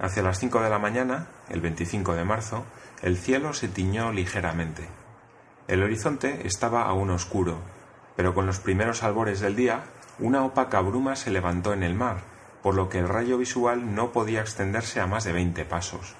Hacia 0.00 0.22
las 0.22 0.38
cinco 0.38 0.62
de 0.62 0.70
la 0.70 0.78
mañana, 0.78 1.26
el 1.50 1.60
25 1.60 2.14
de 2.14 2.24
marzo, 2.24 2.64
el 3.02 3.16
cielo 3.16 3.52
se 3.52 3.68
tiñó 3.68 4.12
ligeramente. 4.12 4.88
El 5.68 5.82
horizonte 5.82 6.46
estaba 6.46 6.84
aún 6.84 7.10
oscuro, 7.10 7.58
pero 8.16 8.34
con 8.34 8.46
los 8.46 8.58
primeros 8.58 9.02
albores 9.02 9.40
del 9.40 9.56
día, 9.56 9.84
una 10.18 10.44
opaca 10.44 10.80
bruma 10.80 11.16
se 11.16 11.30
levantó 11.30 11.72
en 11.72 11.82
el 11.82 11.94
mar, 11.94 12.18
por 12.62 12.74
lo 12.74 12.88
que 12.88 12.98
el 12.98 13.08
rayo 13.08 13.38
visual 13.38 13.94
no 13.94 14.12
podía 14.12 14.40
extenderse 14.40 15.00
a 15.00 15.06
más 15.06 15.24
de 15.24 15.32
veinte 15.32 15.64
pasos. 15.64 16.14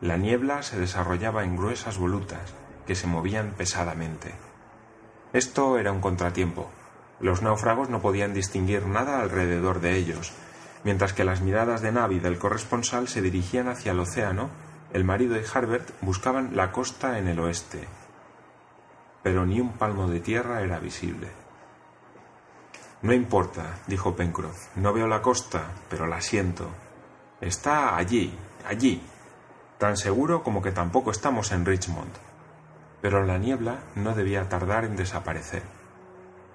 La 0.00 0.16
niebla 0.16 0.62
se 0.62 0.78
desarrollaba 0.78 1.44
en 1.44 1.56
gruesas 1.56 1.98
volutas, 1.98 2.54
que 2.86 2.94
se 2.94 3.06
movían 3.06 3.52
pesadamente. 3.56 4.34
Esto 5.32 5.78
era 5.78 5.92
un 5.92 6.00
contratiempo. 6.00 6.70
Los 7.20 7.42
náufragos 7.42 7.90
no 7.90 8.00
podían 8.00 8.32
distinguir 8.32 8.86
nada 8.86 9.20
alrededor 9.20 9.80
de 9.80 9.96
ellos, 9.96 10.32
Mientras 10.84 11.12
que 11.12 11.24
las 11.24 11.40
miradas 11.40 11.80
de 11.82 11.92
Navi 11.92 12.20
del 12.20 12.38
corresponsal 12.38 13.08
se 13.08 13.22
dirigían 13.22 13.68
hacia 13.68 13.92
el 13.92 14.00
océano, 14.00 14.50
el 14.92 15.04
marido 15.04 15.36
y 15.36 15.44
Harbert 15.52 15.90
buscaban 16.00 16.56
la 16.56 16.72
costa 16.72 17.18
en 17.18 17.28
el 17.28 17.40
oeste. 17.40 17.86
Pero 19.22 19.44
ni 19.44 19.60
un 19.60 19.72
palmo 19.72 20.08
de 20.08 20.20
tierra 20.20 20.62
era 20.62 20.78
visible. 20.78 21.28
No 23.02 23.12
importa, 23.12 23.78
dijo 23.86 24.16
Pencroff. 24.16 24.74
No 24.76 24.92
veo 24.92 25.06
la 25.06 25.22
costa, 25.22 25.72
pero 25.90 26.06
la 26.06 26.20
siento. 26.20 26.68
Está 27.40 27.96
allí, 27.96 28.34
allí. 28.66 29.02
Tan 29.78 29.96
seguro 29.96 30.42
como 30.42 30.62
que 30.62 30.72
tampoco 30.72 31.10
estamos 31.10 31.52
en 31.52 31.66
Richmond. 31.66 32.12
pero 33.02 33.22
la 33.24 33.38
niebla 33.38 33.80
no 33.94 34.14
debía 34.14 34.48
tardar 34.48 34.84
en 34.84 34.96
desaparecer. 34.96 35.62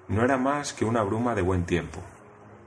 No 0.08 0.24
era 0.26 0.38
más 0.38 0.74
que 0.74 0.84
una 0.84 1.04
bruma 1.04 1.36
de 1.36 1.42
buen 1.42 1.66
tiempo. 1.66 2.02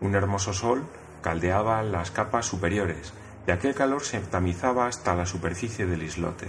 Un 0.01 0.15
hermoso 0.15 0.53
sol 0.55 0.85
caldeaba 1.25 1.83
las 1.83 2.11
capas 2.11 2.45
superiores 2.45 3.15
y 3.47 3.51
aquel 3.51 3.75
calor 3.75 4.03
se 4.05 4.21
tamizaba 4.21 4.87
hasta 4.87 5.15
la 5.15 5.25
superficie 5.25 5.87
del 5.87 6.03
islote. 6.03 6.49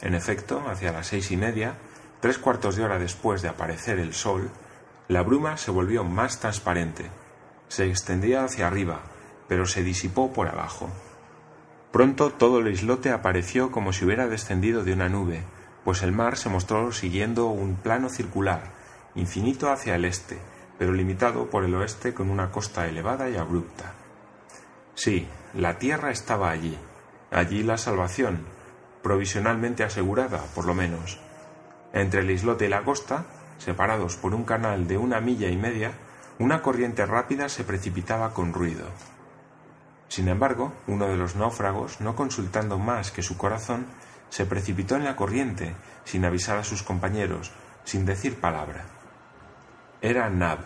En 0.00 0.14
efecto, 0.14 0.64
hacia 0.66 0.92
las 0.92 1.08
seis 1.08 1.30
y 1.30 1.36
media, 1.36 1.74
tres 2.20 2.38
cuartos 2.38 2.76
de 2.76 2.84
hora 2.84 2.98
después 2.98 3.42
de 3.42 3.48
aparecer 3.48 3.98
el 3.98 4.14
sol, 4.14 4.50
la 5.08 5.20
bruma 5.22 5.58
se 5.58 5.70
volvió 5.70 6.04
más 6.04 6.40
transparente. 6.40 7.10
Se 7.68 7.86
extendía 7.86 8.44
hacia 8.44 8.66
arriba, 8.66 9.02
pero 9.46 9.66
se 9.66 9.82
disipó 9.82 10.32
por 10.32 10.48
abajo. 10.48 10.88
Pronto 11.92 12.30
todo 12.30 12.60
el 12.60 12.68
islote 12.68 13.10
apareció 13.10 13.70
como 13.70 13.92
si 13.92 14.06
hubiera 14.06 14.26
descendido 14.26 14.84
de 14.84 14.94
una 14.94 15.10
nube, 15.10 15.42
pues 15.84 16.02
el 16.02 16.12
mar 16.12 16.38
se 16.38 16.48
mostró 16.48 16.92
siguiendo 16.92 17.48
un 17.48 17.74
plano 17.74 18.08
circular, 18.08 18.62
infinito 19.14 19.70
hacia 19.70 19.96
el 19.96 20.06
este, 20.06 20.38
pero 20.80 20.94
limitado 20.94 21.50
por 21.50 21.64
el 21.64 21.74
oeste 21.74 22.14
con 22.14 22.30
una 22.30 22.50
costa 22.50 22.86
elevada 22.86 23.28
y 23.28 23.36
abrupta. 23.36 23.92
Sí, 24.94 25.28
la 25.52 25.76
tierra 25.76 26.10
estaba 26.10 26.48
allí, 26.48 26.74
allí 27.30 27.62
la 27.62 27.76
salvación, 27.76 28.46
provisionalmente 29.02 29.84
asegurada, 29.84 30.42
por 30.54 30.64
lo 30.64 30.72
menos. 30.72 31.20
Entre 31.92 32.20
el 32.20 32.30
islote 32.30 32.64
y 32.64 32.70
la 32.70 32.82
costa, 32.82 33.26
separados 33.58 34.16
por 34.16 34.34
un 34.34 34.44
canal 34.44 34.88
de 34.88 34.96
una 34.96 35.20
milla 35.20 35.50
y 35.50 35.58
media, 35.58 35.92
una 36.38 36.62
corriente 36.62 37.04
rápida 37.04 37.50
se 37.50 37.64
precipitaba 37.64 38.32
con 38.32 38.54
ruido. 38.54 38.86
Sin 40.08 40.28
embargo, 40.28 40.72
uno 40.86 41.08
de 41.08 41.16
los 41.18 41.36
náufragos, 41.36 42.00
no 42.00 42.16
consultando 42.16 42.78
más 42.78 43.10
que 43.10 43.20
su 43.20 43.36
corazón, 43.36 43.84
se 44.30 44.46
precipitó 44.46 44.96
en 44.96 45.04
la 45.04 45.14
corriente, 45.14 45.74
sin 46.04 46.24
avisar 46.24 46.56
a 46.56 46.64
sus 46.64 46.82
compañeros, 46.82 47.52
sin 47.84 48.06
decir 48.06 48.40
palabra. 48.40 48.99
Era 50.02 50.30
Nab. 50.30 50.60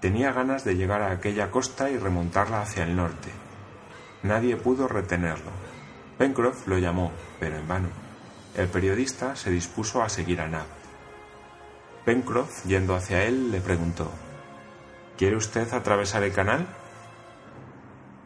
Tenía 0.00 0.32
ganas 0.32 0.64
de 0.64 0.74
llegar 0.74 1.00
a 1.00 1.12
aquella 1.12 1.50
costa 1.50 1.90
y 1.90 1.96
remontarla 1.96 2.60
hacia 2.60 2.82
el 2.82 2.96
norte. 2.96 3.30
Nadie 4.24 4.56
pudo 4.56 4.88
retenerlo. 4.88 5.50
Pencroff 6.18 6.66
lo 6.66 6.78
llamó, 6.78 7.12
pero 7.38 7.56
en 7.56 7.68
vano. 7.68 7.88
El 8.56 8.66
periodista 8.68 9.36
se 9.36 9.50
dispuso 9.50 10.02
a 10.02 10.08
seguir 10.08 10.40
a 10.40 10.48
Nab. 10.48 10.66
Pencroff, 12.04 12.64
yendo 12.66 12.96
hacia 12.96 13.24
él, 13.24 13.52
le 13.52 13.60
preguntó 13.60 14.10
¿Quiere 15.16 15.36
usted 15.36 15.72
atravesar 15.72 16.24
el 16.24 16.32
canal? 16.32 16.66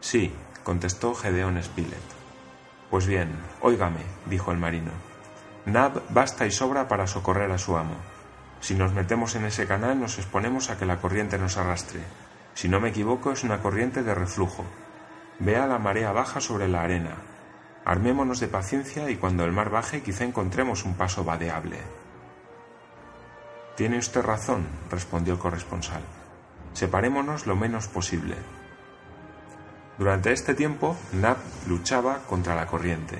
Sí, 0.01 0.33
contestó 0.63 1.13
Gedeón 1.13 1.61
Spilett. 1.61 1.99
Pues 2.89 3.05
bien, 3.05 3.29
óigame, 3.61 4.01
dijo 4.25 4.51
el 4.51 4.57
marino. 4.57 4.91
Nab 5.65 6.01
basta 6.09 6.47
y 6.47 6.51
sobra 6.51 6.87
para 6.87 7.05
socorrer 7.05 7.51
a 7.51 7.59
su 7.59 7.77
amo. 7.77 7.95
Si 8.61 8.75
nos 8.75 8.93
metemos 8.93 9.35
en 9.35 9.45
ese 9.45 9.67
canal 9.67 9.99
nos 9.99 10.17
exponemos 10.17 10.69
a 10.69 10.77
que 10.77 10.85
la 10.85 10.99
corriente 10.99 11.37
nos 11.37 11.57
arrastre. 11.57 12.01
Si 12.53 12.67
no 12.67 12.79
me 12.79 12.89
equivoco 12.89 13.31
es 13.31 13.43
una 13.43 13.59
corriente 13.61 14.03
de 14.03 14.13
reflujo. 14.13 14.65
Vea 15.39 15.67
la 15.67 15.79
marea 15.79 16.11
baja 16.11 16.41
sobre 16.41 16.67
la 16.67 16.81
arena. 16.81 17.15
Armémonos 17.85 18.39
de 18.39 18.47
paciencia 18.47 19.09
y 19.09 19.15
cuando 19.15 19.45
el 19.45 19.51
mar 19.51 19.69
baje 19.69 20.01
quizá 20.01 20.25
encontremos 20.25 20.83
un 20.83 20.95
paso 20.95 21.23
vadeable. 21.23 21.79
Tiene 23.77 23.97
usted 23.97 24.21
razón, 24.21 24.67
respondió 24.91 25.33
el 25.33 25.39
corresponsal. 25.39 26.01
Separémonos 26.73 27.47
lo 27.47 27.55
menos 27.55 27.87
posible. 27.87 28.35
Durante 29.97 30.33
este 30.33 30.53
tiempo, 30.53 30.97
Nab 31.13 31.37
luchaba 31.67 32.19
contra 32.27 32.55
la 32.55 32.67
corriente. 32.67 33.17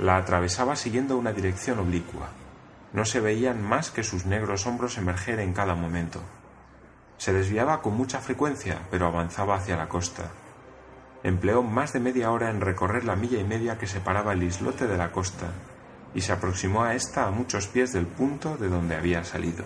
La 0.00 0.16
atravesaba 0.16 0.76
siguiendo 0.76 1.16
una 1.16 1.32
dirección 1.32 1.78
oblicua. 1.78 2.28
No 2.96 3.04
se 3.04 3.20
veían 3.20 3.62
más 3.62 3.92
que 3.92 4.02
sus 4.02 4.26
negros 4.26 4.66
hombros 4.66 4.98
emerger 4.98 5.38
en 5.38 5.52
cada 5.52 5.76
momento. 5.76 6.20
Se 7.16 7.32
desviaba 7.32 7.80
con 7.80 7.96
mucha 7.96 8.18
frecuencia, 8.18 8.80
pero 8.90 9.06
avanzaba 9.06 9.54
hacia 9.54 9.76
la 9.76 9.88
costa 9.88 10.32
empleó 11.26 11.60
más 11.62 11.92
de 11.92 11.98
media 11.98 12.30
hora 12.30 12.50
en 12.50 12.60
recorrer 12.60 13.04
la 13.04 13.16
milla 13.16 13.40
y 13.40 13.44
media 13.44 13.78
que 13.78 13.88
separaba 13.88 14.32
el 14.32 14.44
islote 14.44 14.86
de 14.86 14.96
la 14.96 15.10
costa, 15.10 15.48
y 16.14 16.20
se 16.20 16.32
aproximó 16.32 16.84
a 16.84 16.94
ésta 16.94 17.26
a 17.26 17.32
muchos 17.32 17.66
pies 17.66 17.92
del 17.92 18.06
punto 18.06 18.56
de 18.56 18.68
donde 18.68 18.94
había 18.94 19.24
salido. 19.24 19.64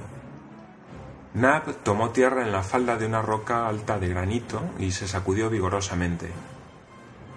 Nab 1.35 1.75
tomó 1.85 2.11
tierra 2.11 2.43
en 2.43 2.51
la 2.51 2.63
falda 2.63 2.97
de 2.97 3.05
una 3.05 3.21
roca 3.21 3.69
alta 3.69 3.99
de 3.99 4.09
granito 4.09 4.63
y 4.79 4.93
se 4.93 5.07
sacudió 5.07 5.51
vigorosamente. 5.51 6.31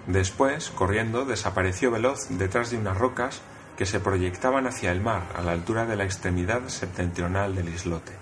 Después, 0.06 0.70
corriendo, 0.70 1.26
desapareció 1.26 1.90
veloz 1.90 2.28
detrás 2.30 2.70
de 2.70 2.78
unas 2.78 2.96
rocas 2.96 3.42
que 3.76 3.86
se 3.86 4.00
proyectaban 4.00 4.66
hacia 4.66 4.92
el 4.92 5.00
mar 5.00 5.22
a 5.36 5.42
la 5.42 5.52
altura 5.52 5.86
de 5.86 5.96
la 5.96 6.04
extremidad 6.04 6.68
septentrional 6.68 7.54
del 7.54 7.68
islote. 7.68 8.12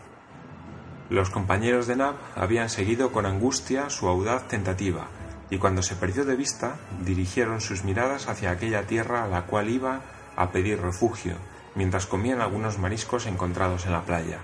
Los 1.11 1.31
compañeros 1.31 1.87
de 1.87 1.97
Nab 1.97 2.15
habían 2.37 2.71
seguido 2.71 3.13
con 3.13 3.27
angustia 3.27 3.91
su 3.91 4.09
audaz 4.09 4.49
tentativa, 4.49 5.09
y 5.51 5.59
cuando 5.59 5.83
se 5.83 5.97
perdió 5.97 6.25
de 6.25 6.37
vista 6.37 6.77
dirigieron 7.05 7.61
sus 7.61 7.85
miradas 7.85 8.29
hacia 8.29 8.51
aquella 8.51 8.87
tierra 8.87 9.25
a 9.25 9.29
la 9.29 9.43
cual 9.43 9.69
iba 9.69 10.01
a 10.37 10.51
pedir 10.51 10.81
refugio, 10.81 11.35
mientras 11.75 12.07
comían 12.07 12.41
algunos 12.41 12.79
mariscos 12.79 13.27
encontrados 13.27 13.85
en 13.85 13.93
la 13.93 14.03
playa. 14.03 14.39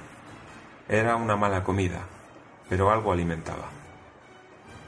Era 0.88 1.16
una 1.16 1.36
mala 1.36 1.64
comida, 1.64 2.00
pero 2.68 2.90
algo 2.90 3.12
alimentaba. 3.12 3.70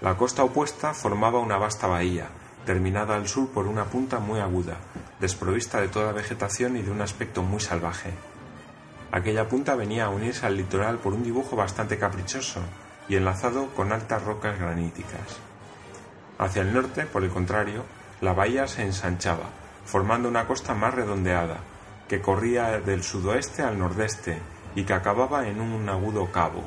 La 0.03 0.17
costa 0.17 0.45
opuesta 0.45 0.93
formaba 0.93 1.39
una 1.41 1.57
vasta 1.57 1.87
bahía, 1.87 2.29
terminada 2.65 3.17
al 3.17 3.29
sur 3.29 3.49
por 3.51 3.67
una 3.67 3.85
punta 3.85 4.19
muy 4.19 4.41
aguda, 4.41 4.77
desprovista 5.21 5.81
de 5.81 5.89
toda 5.89 6.13
vegetación 6.13 6.77
y 6.77 6.83
de 6.83 6.91
un 6.91 7.01
aspecto 7.01 7.43
muy 7.43 7.61
salvaje. 7.61 8.13
Aquella 9.13 9.49
punta 9.49 9.75
venía 9.75 10.05
a 10.05 10.11
unirse 10.11 10.47
al 10.47 10.57
litoral 10.57 10.99
por 10.99 11.13
un 11.13 11.23
dibujo 11.23 11.57
bastante 11.57 11.99
caprichoso 11.99 12.61
y 13.09 13.17
enlazado 13.17 13.67
con 13.75 13.93
altas 13.93 14.23
rocas 14.23 14.59
graníticas. 14.59 15.39
Hacia 16.39 16.63
el 16.63 16.73
norte, 16.73 17.07
por 17.07 17.25
el 17.25 17.31
contrario, 17.31 17.85
la 18.21 18.33
bahía 18.33 18.67
se 18.67 18.83
ensanchaba, 18.83 19.51
formando 19.85 20.29
una 20.29 20.47
costa 20.47 20.75
más 20.75 20.95
redondeada, 20.95 21.59
que 22.09 22.21
corría 22.21 22.81
del 22.81 23.03
sudoeste 23.03 23.63
al 23.63 23.79
nordeste 23.79 24.39
y 24.75 24.85
que 24.85 24.93
acababa 24.93 25.49
en 25.49 25.61
un 25.61 25.89
agudo 25.89 26.31
cabo. 26.31 26.63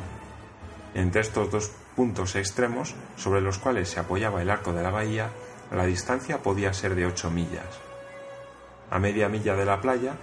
Entre 0.93 1.21
estos 1.21 1.49
dos 1.49 1.71
puntos 1.95 2.35
extremos, 2.35 2.95
sobre 3.15 3.41
los 3.41 3.57
cuales 3.57 3.89
se 3.89 3.99
apoyaba 3.99 4.41
el 4.41 4.49
arco 4.49 4.73
de 4.73 4.83
la 4.83 4.91
bahía, 4.91 5.29
la 5.73 5.85
distancia 5.85 6.41
podía 6.43 6.73
ser 6.73 6.95
de 6.95 7.05
ocho 7.05 7.31
millas. 7.31 7.79
A 8.91 8.99
media 8.99 9.27
milla 9.27 9.55
de 9.55 9.65
la 9.65 9.81
playa, 9.81 10.13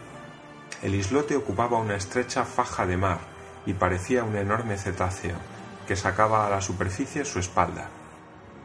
el 0.82 0.94
islote 0.94 1.36
ocupaba 1.36 1.78
una 1.78 1.96
estrecha 1.96 2.44
faja 2.44 2.86
de 2.86 2.96
mar 2.96 3.18
y 3.66 3.74
parecía 3.74 4.24
un 4.24 4.36
enorme 4.36 4.78
cetáceo 4.78 5.36
que 5.86 5.96
sacaba 5.96 6.46
a 6.46 6.50
la 6.50 6.60
superficie 6.60 7.24
su 7.24 7.40
espalda. 7.40 7.88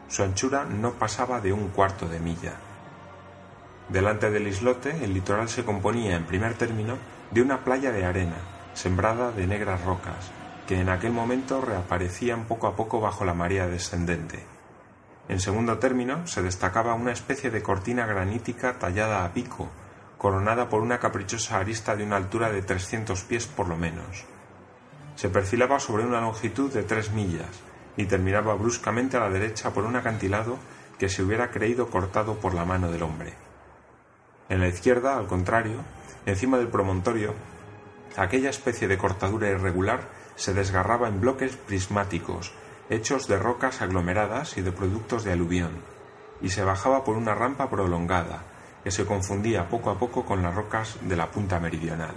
Su 0.08 0.22
anchura 0.22 0.64
no 0.64 0.92
pasaba 0.92 1.40
de 1.40 1.52
un 1.52 1.68
cuarto 1.68 2.08
de 2.08 2.20
milla. 2.20 2.54
Delante 3.88 4.30
del 4.30 4.46
islote, 4.46 5.04
el 5.04 5.12
litoral 5.12 5.48
se 5.48 5.64
componía, 5.64 6.16
en 6.16 6.24
primer 6.24 6.54
término, 6.54 6.98
de 7.32 7.42
una 7.42 7.64
playa 7.64 7.90
de 7.90 8.04
arena, 8.04 8.36
sembrada 8.74 9.32
de 9.32 9.46
negras 9.46 9.84
rocas, 9.84 10.30
que 10.68 10.80
en 10.80 10.88
aquel 10.88 11.12
momento 11.12 11.60
reaparecían 11.60 12.44
poco 12.44 12.68
a 12.68 12.76
poco 12.76 13.00
bajo 13.00 13.24
la 13.24 13.34
marea 13.34 13.66
descendente. 13.66 14.55
En 15.28 15.40
segundo 15.40 15.78
término, 15.78 16.26
se 16.26 16.42
destacaba 16.42 16.94
una 16.94 17.12
especie 17.12 17.50
de 17.50 17.62
cortina 17.62 18.06
granítica 18.06 18.78
tallada 18.78 19.24
a 19.24 19.32
pico, 19.32 19.68
coronada 20.18 20.68
por 20.68 20.82
una 20.82 20.98
caprichosa 20.98 21.58
arista 21.58 21.96
de 21.96 22.04
una 22.04 22.16
altura 22.16 22.50
de 22.50 22.62
trescientos 22.62 23.22
pies 23.22 23.46
por 23.46 23.68
lo 23.68 23.76
menos. 23.76 24.24
Se 25.16 25.28
perfilaba 25.28 25.80
sobre 25.80 26.04
una 26.04 26.20
longitud 26.20 26.72
de 26.72 26.82
tres 26.82 27.10
millas, 27.10 27.62
y 27.96 28.04
terminaba 28.06 28.54
bruscamente 28.54 29.16
a 29.16 29.20
la 29.20 29.30
derecha 29.30 29.72
por 29.72 29.84
un 29.84 29.96
acantilado 29.96 30.58
que 30.98 31.08
se 31.08 31.22
hubiera 31.22 31.50
creído 31.50 31.88
cortado 31.88 32.34
por 32.36 32.54
la 32.54 32.64
mano 32.64 32.90
del 32.90 33.02
hombre. 33.02 33.34
En 34.48 34.60
la 34.60 34.68
izquierda, 34.68 35.16
al 35.16 35.26
contrario, 35.26 35.78
encima 36.24 36.58
del 36.58 36.68
promontorio, 36.68 37.34
aquella 38.16 38.50
especie 38.50 38.88
de 38.88 38.98
cortadura 38.98 39.48
irregular 39.48 40.08
se 40.36 40.54
desgarraba 40.54 41.08
en 41.08 41.20
bloques 41.20 41.56
prismáticos, 41.56 42.52
hechos 42.90 43.28
de 43.28 43.38
rocas 43.38 43.82
aglomeradas 43.82 44.56
y 44.56 44.62
de 44.62 44.72
productos 44.72 45.24
de 45.24 45.32
aluvión, 45.32 45.82
y 46.40 46.50
se 46.50 46.64
bajaba 46.64 47.04
por 47.04 47.16
una 47.16 47.34
rampa 47.34 47.68
prolongada, 47.68 48.42
que 48.84 48.90
se 48.90 49.04
confundía 49.04 49.68
poco 49.68 49.90
a 49.90 49.98
poco 49.98 50.24
con 50.24 50.42
las 50.42 50.54
rocas 50.54 50.98
de 51.02 51.16
la 51.16 51.30
punta 51.30 51.58
meridional. 51.58 52.14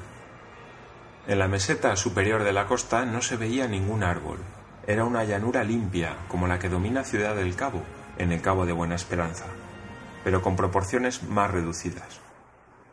En 1.27 1.39
la 1.39 1.47
meseta 1.47 1.95
superior 1.95 2.43
de 2.43 2.53
la 2.53 2.65
costa 2.65 3.05
no 3.05 3.21
se 3.21 3.37
veía 3.37 3.67
ningún 3.67 4.03
árbol, 4.03 4.39
era 4.87 5.05
una 5.05 5.23
llanura 5.23 5.63
limpia, 5.63 6.15
como 6.27 6.47
la 6.47 6.57
que 6.57 6.69
domina 6.69 7.03
Ciudad 7.03 7.35
del 7.35 7.55
Cabo, 7.55 7.83
en 8.17 8.31
el 8.31 8.41
Cabo 8.41 8.65
de 8.65 8.73
Buena 8.73 8.95
Esperanza, 8.95 9.45
pero 10.23 10.41
con 10.41 10.55
proporciones 10.55 11.23
más 11.23 11.51
reducidas. 11.51 12.19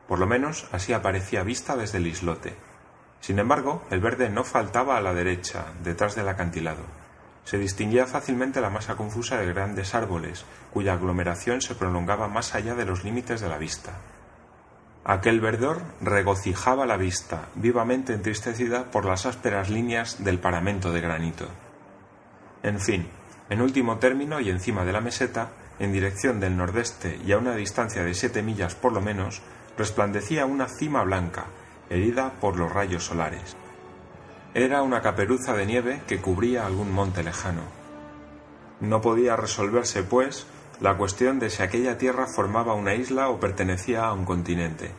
Por 0.06 0.18
lo 0.18 0.26
menos 0.26 0.68
así 0.72 0.92
aparecía 0.92 1.42
vista 1.42 1.76
desde 1.76 1.98
el 1.98 2.06
islote. 2.06 2.54
Sin 3.20 3.38
embargo, 3.38 3.82
el 3.90 4.00
verde 4.00 4.28
no 4.28 4.44
faltaba 4.44 4.96
a 4.96 5.00
la 5.00 5.14
derecha, 5.14 5.72
detrás 5.82 6.14
del 6.14 6.28
acantilado. 6.28 6.84
Se 7.46 7.58
distinguía 7.58 8.06
fácilmente 8.06 8.60
la 8.60 8.70
masa 8.70 8.96
confusa 8.96 9.38
de 9.38 9.46
grandes 9.46 9.94
árboles, 9.94 10.44
cuya 10.72 10.94
aglomeración 10.94 11.60
se 11.62 11.76
prolongaba 11.76 12.26
más 12.26 12.56
allá 12.56 12.74
de 12.74 12.84
los 12.84 13.04
límites 13.04 13.40
de 13.40 13.48
la 13.48 13.56
vista. 13.56 13.92
Aquel 15.04 15.40
verdor 15.40 15.82
regocijaba 16.00 16.86
la 16.86 16.96
vista, 16.96 17.46
vivamente 17.54 18.12
entristecida 18.12 18.90
por 18.90 19.04
las 19.04 19.26
ásperas 19.26 19.70
líneas 19.70 20.24
del 20.24 20.40
paramento 20.40 20.92
de 20.92 21.00
granito. 21.00 21.46
En 22.64 22.80
fin, 22.80 23.06
en 23.48 23.62
último 23.62 23.98
término 23.98 24.40
y 24.40 24.50
encima 24.50 24.84
de 24.84 24.92
la 24.92 25.00
meseta, 25.00 25.50
en 25.78 25.92
dirección 25.92 26.40
del 26.40 26.56
nordeste 26.56 27.20
y 27.24 27.30
a 27.30 27.38
una 27.38 27.54
distancia 27.54 28.02
de 28.02 28.14
siete 28.14 28.42
millas 28.42 28.74
por 28.74 28.92
lo 28.92 29.00
menos, 29.00 29.40
resplandecía 29.78 30.46
una 30.46 30.66
cima 30.66 31.04
blanca, 31.04 31.44
herida 31.90 32.32
por 32.40 32.56
los 32.56 32.72
rayos 32.72 33.04
solares. 33.04 33.56
Era 34.58 34.80
una 34.80 35.02
caperuza 35.02 35.52
de 35.52 35.66
nieve 35.66 36.00
que 36.06 36.18
cubría 36.18 36.64
algún 36.64 36.90
monte 36.90 37.22
lejano. 37.22 37.60
No 38.80 39.02
podía 39.02 39.36
resolverse, 39.36 40.02
pues, 40.02 40.46
la 40.80 40.96
cuestión 40.96 41.38
de 41.38 41.50
si 41.50 41.62
aquella 41.62 41.98
tierra 41.98 42.26
formaba 42.26 42.72
una 42.72 42.94
isla 42.94 43.28
o 43.28 43.38
pertenecía 43.38 44.06
a 44.06 44.14
un 44.14 44.24
continente, 44.24 44.92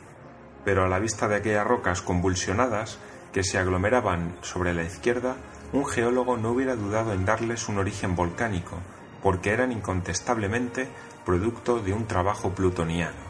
pero 0.64 0.84
a 0.84 0.88
la 0.88 1.00
vista 1.00 1.28
de 1.28 1.38
aquellas 1.38 1.66
rocas 1.66 2.04
convulsionadas 2.04 3.00
que 3.34 3.44
se 3.44 3.58
aglomeraban 3.58 4.36
sobre 4.42 4.76
la 4.76 4.84
izquierda, 4.84 5.38
un 5.74 5.88
geólogo 5.88 6.38
no 6.38 6.52
hubiera 6.52 6.76
dudado 6.76 7.14
en 7.14 7.26
darles 7.26 7.68
un 7.68 7.80
origen 7.80 8.16
volcánico, 8.16 8.78
porque 9.24 9.54
eran 9.54 9.72
incontestablemente 9.72 10.88
producto 11.26 11.80
de 11.80 11.94
un 11.94 12.06
trabajo 12.06 12.52
plutoniano. 12.52 13.26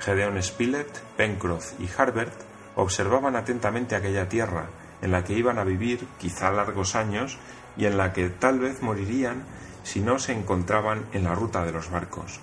Gedeon 0.00 0.42
Spilett, 0.42 1.00
Pencroff 1.16 1.72
y 1.80 1.88
Harbert 1.96 2.34
observaban 2.76 3.34
atentamente 3.34 3.96
aquella 3.96 4.28
tierra, 4.28 4.68
en 5.02 5.12
la 5.12 5.24
que 5.24 5.34
iban 5.34 5.58
a 5.58 5.64
vivir 5.64 6.06
quizá 6.18 6.50
largos 6.50 6.94
años 6.94 7.38
y 7.76 7.86
en 7.86 7.96
la 7.96 8.12
que 8.12 8.28
tal 8.28 8.58
vez 8.58 8.82
morirían 8.82 9.44
si 9.82 10.00
no 10.00 10.18
se 10.18 10.32
encontraban 10.32 11.06
en 11.12 11.24
la 11.24 11.34
ruta 11.34 11.64
de 11.64 11.72
los 11.72 11.90
barcos. 11.90 12.40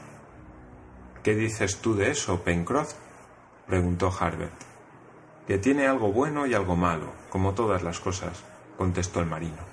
¿Qué 1.24 1.36
dices 1.36 1.78
tú 1.78 1.96
de 1.96 2.12
eso, 2.12 2.44
Pencroff? 2.44 2.94
preguntó 3.68 4.12
Harbert. 4.18 4.54
Que 5.46 5.58
tiene 5.58 5.88
algo 5.88 6.12
bueno 6.12 6.46
y 6.46 6.54
algo 6.54 6.76
malo, 6.76 7.12
como 7.30 7.54
todas 7.54 7.84
las 7.84 8.00
cosas, 8.00 8.44
contestó 8.78 9.20
el 9.20 9.26
marino. 9.26 9.64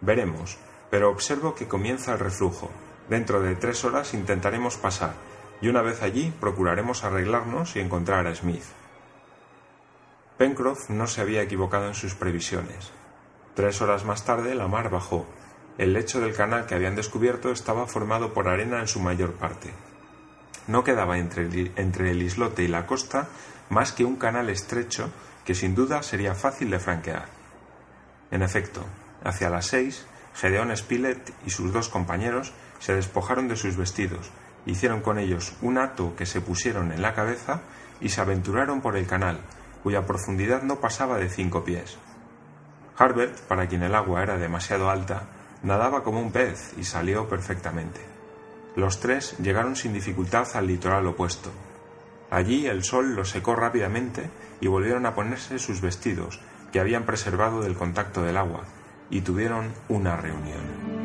Veremos, 0.00 0.58
pero 0.90 1.10
observo 1.10 1.54
que 1.54 1.68
comienza 1.68 2.12
el 2.12 2.18
reflujo. 2.18 2.70
Dentro 3.08 3.40
de 3.40 3.56
tres 3.56 3.84
horas 3.84 4.14
intentaremos 4.14 4.76
pasar, 4.76 5.14
y 5.60 5.68
una 5.68 5.82
vez 5.82 6.02
allí 6.02 6.32
procuraremos 6.40 7.04
arreglarnos 7.04 7.76
y 7.76 7.80
encontrar 7.80 8.26
a 8.26 8.34
Smith. 8.34 8.64
Pencroff 10.38 10.88
no 10.88 11.08
se 11.08 11.20
había 11.20 11.42
equivocado 11.42 11.88
en 11.88 11.94
sus 11.94 12.14
previsiones. 12.14 12.92
Tres 13.54 13.82
horas 13.82 14.04
más 14.04 14.24
tarde 14.24 14.54
la 14.54 14.68
mar 14.68 14.88
bajó, 14.88 15.26
el 15.78 15.92
lecho 15.92 16.20
del 16.20 16.32
canal 16.32 16.64
que 16.64 16.76
habían 16.76 16.94
descubierto 16.94 17.50
estaba 17.50 17.88
formado 17.88 18.32
por 18.32 18.46
arena 18.46 18.78
en 18.78 18.86
su 18.86 19.00
mayor 19.00 19.32
parte. 19.32 19.72
No 20.68 20.84
quedaba 20.84 21.18
entre 21.18 21.42
el, 21.42 22.22
islote 22.22 22.62
y 22.62 22.68
la 22.68 22.86
costa 22.86 23.26
más 23.68 23.90
que 23.90 24.04
un 24.04 24.14
canal 24.14 24.48
estrecho 24.48 25.10
que 25.44 25.56
sin 25.56 25.74
duda 25.74 26.04
sería 26.04 26.36
fácil 26.36 26.70
de 26.70 26.78
franquear. 26.78 27.26
En 28.30 28.42
efecto, 28.42 28.84
hacia 29.24 29.50
las 29.50 29.66
seis, 29.66 30.06
Gedeón 30.34 30.76
Spilett 30.76 31.32
y 31.46 31.50
sus 31.50 31.72
dos 31.72 31.88
compañeros 31.88 32.52
se 32.78 32.94
despojaron 32.94 33.48
de 33.48 33.56
sus 33.56 33.76
vestidos, 33.76 34.30
hicieron 34.66 35.00
con 35.00 35.18
ellos 35.18 35.56
un 35.62 35.78
hato 35.78 36.14
que 36.14 36.26
se 36.26 36.40
pusieron 36.40 36.92
en 36.92 37.02
la 37.02 37.14
cabeza 37.14 37.62
y 38.00 38.10
se 38.10 38.20
aventuraron 38.20 38.80
por 38.80 38.96
el 38.96 39.08
canal, 39.08 39.40
cuya 39.82 40.06
profundidad 40.06 40.62
no 40.62 40.80
pasaba 40.80 41.18
de 41.18 41.28
cinco 41.28 41.64
pies. 41.64 41.98
Harbert, 42.96 43.38
para 43.42 43.68
quien 43.68 43.82
el 43.82 43.94
agua 43.94 44.22
era 44.22 44.36
demasiado 44.36 44.90
alta, 44.90 45.28
Nadaba 45.62 46.04
como 46.04 46.20
un 46.20 46.30
pez 46.30 46.74
y 46.78 46.84
salió 46.84 47.28
perfectamente. 47.28 48.00
Los 48.76 49.00
tres 49.00 49.36
llegaron 49.38 49.74
sin 49.74 49.92
dificultad 49.92 50.46
al 50.54 50.68
litoral 50.68 51.06
opuesto. 51.06 51.50
Allí 52.30 52.66
el 52.66 52.84
sol 52.84 53.16
los 53.16 53.30
secó 53.30 53.56
rápidamente 53.56 54.30
y 54.60 54.68
volvieron 54.68 55.06
a 55.06 55.14
ponerse 55.14 55.58
sus 55.58 55.80
vestidos, 55.80 56.40
que 56.72 56.78
habían 56.78 57.06
preservado 57.06 57.62
del 57.62 57.74
contacto 57.74 58.22
del 58.22 58.36
agua, 58.36 58.64
y 59.10 59.22
tuvieron 59.22 59.72
una 59.88 60.16
reunión. 60.16 60.97